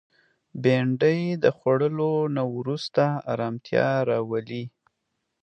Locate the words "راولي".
4.09-4.63